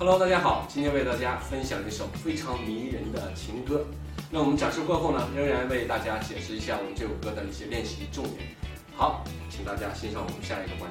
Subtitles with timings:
[0.00, 3.84] Hello，大家好，今天为大家分享一首非常迷人的情歌。
[4.30, 8.56] 那我们展示过后呢，仍然为大家解释一下我们这首歌的一些练习重点。
[8.96, 10.90] 好，请大家欣赏我们下一个环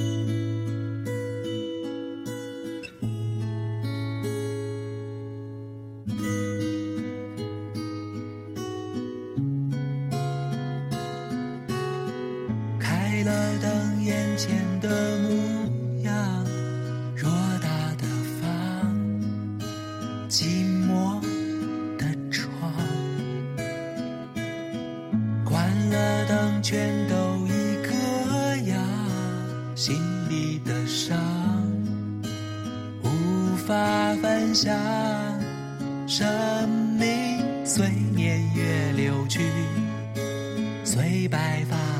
[0.00, 0.09] 节。
[13.30, 15.30] 了灯，眼前的模
[16.02, 16.44] 样，
[17.16, 17.22] 偌
[17.60, 18.04] 大的
[18.40, 18.92] 房，
[20.28, 21.20] 寂寞
[21.96, 22.50] 的窗，
[25.44, 28.76] 关了灯，全都一个样，
[29.76, 29.94] 心
[30.28, 31.16] 里的伤
[33.04, 34.76] 无法分享，
[36.08, 39.40] 生命随年月流去，
[40.84, 41.99] 随白发。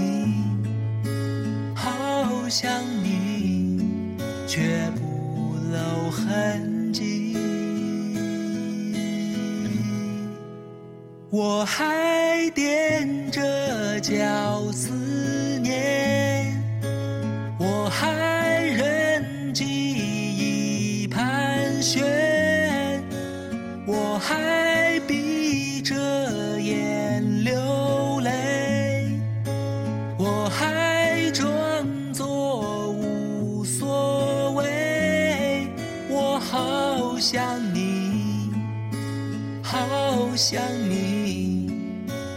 [11.33, 14.91] 我还踮着脚思
[15.59, 16.53] 念，
[17.57, 23.01] 我还任记忆盘旋，
[23.87, 24.60] 我还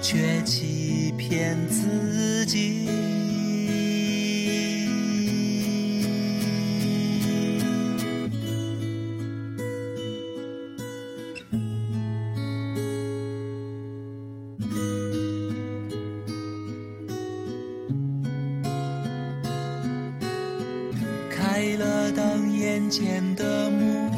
[0.04, 2.86] 却欺骗自己。
[21.30, 24.10] 开了灯，眼前的模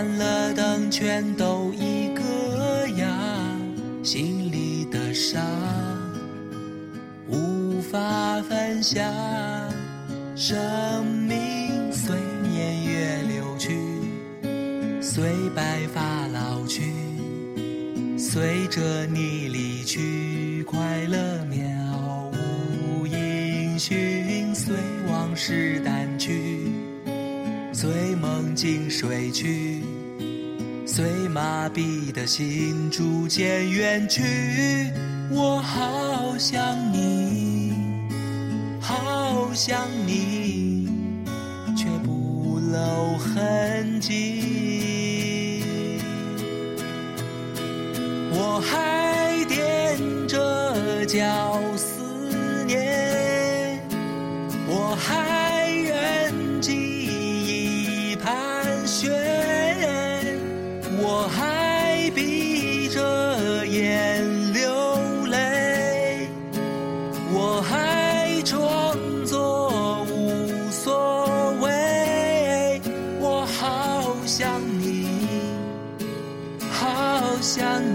[0.00, 3.06] 关了灯，全都一个样，
[4.02, 5.44] 心里的伤
[7.28, 9.04] 无法分享，
[10.34, 12.16] 生命随
[12.50, 13.78] 年月流去。
[15.02, 16.94] 随白发老去，
[18.16, 21.60] 随着你离去，快乐渺
[22.32, 24.74] 无音讯，随
[25.10, 26.59] 往事淡去，
[27.80, 29.82] 随梦境睡去，
[30.84, 34.92] 随麻痹的心逐渐远去。
[35.30, 36.60] 我好想
[36.92, 37.72] 你，
[38.82, 40.90] 好想你。
[41.74, 45.62] 却不露痕迹。
[48.30, 51.58] 我还踮着脚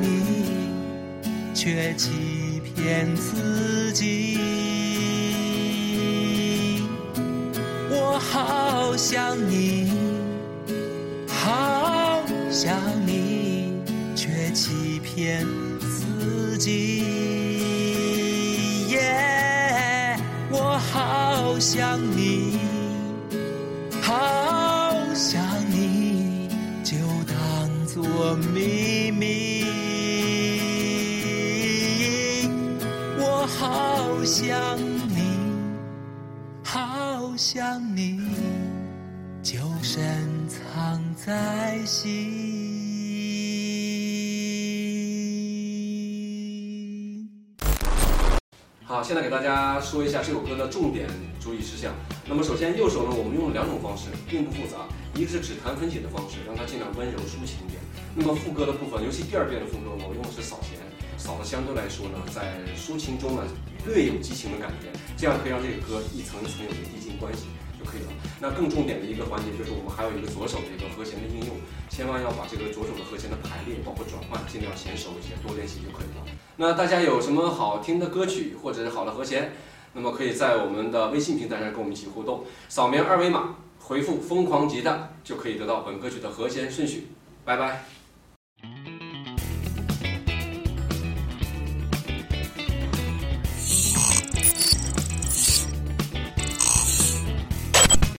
[0.02, 0.36] 你，
[1.54, 4.38] 却欺骗自己。
[7.90, 9.92] 我好想你，
[11.28, 12.76] 好想
[13.06, 13.74] 你，
[14.16, 15.46] 却欺骗
[15.80, 17.04] 自己。
[18.90, 20.18] 耶，
[20.52, 22.58] 我好想你，
[24.02, 26.50] 好想你，
[26.84, 26.96] 就
[27.28, 27.36] 当
[27.86, 28.95] 作秘
[34.38, 34.78] 想
[35.08, 35.40] 你，
[36.62, 38.20] 好想你，
[39.42, 40.06] 就深
[40.50, 42.12] 藏在心。
[48.84, 51.08] 好，现在给大家说一下这首歌的重点
[51.40, 51.94] 注意事项。
[52.28, 54.80] 那么首先右手呢，我们用了两种方式，并不复杂，
[55.14, 57.82] 一个是指弹分解的方式，让它尽量温柔抒情一点。
[58.14, 60.78] 那么副歌的部分，尤其第二遍的副歌，我用的是扫弦。
[61.18, 63.44] 扫的相对来说呢，在抒情中呢
[63.86, 67.48] 略有激情的感觉，这样可以让这个歌一层一层有个递进关系
[67.80, 68.12] 就可以了。
[68.40, 71.56] 那更重点的一个环节就是我们还有一个左手的一个和弦的应用，
[71.90, 76.26] 千万要把这个左手的和弦的排列包括转换尽量娴熟一些，多练习就可以了。
[76.58, 79.54] 那大家有什么好听的歌曲或者是好的和弦，
[79.94, 87.08] 那么可以在我们的微信平台上跟我们一起互动，扫描二维码回复“疯狂吉他”就可以得到本歌曲的和弦顺序。
[87.46, 87.95] 拜拜。